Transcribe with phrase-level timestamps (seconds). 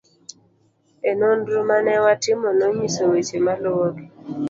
[1.09, 4.05] e Nonro ma ne watimo nonyiso weche maluwegi